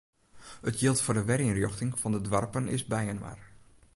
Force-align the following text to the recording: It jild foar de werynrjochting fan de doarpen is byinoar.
It 0.69 0.77
jild 0.81 0.99
foar 1.03 1.17
de 1.17 1.25
werynrjochting 1.29 1.91
fan 2.01 2.13
de 2.15 2.21
doarpen 2.27 2.65
is 2.75 2.87
byinoar. 2.91 3.39